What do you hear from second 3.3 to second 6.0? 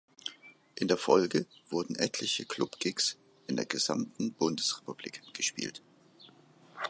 in der gesamten Bundesrepublik gespielt.